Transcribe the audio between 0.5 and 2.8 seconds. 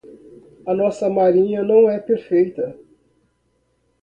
A nossa marinha não é perfeita.